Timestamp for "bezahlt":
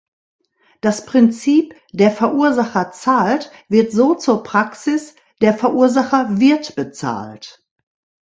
6.75-7.63